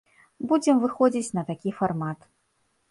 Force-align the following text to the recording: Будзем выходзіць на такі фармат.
Будзем 0.51 0.81
выходзіць 0.85 1.35
на 1.39 1.43
такі 1.51 1.77
фармат. 1.83 2.19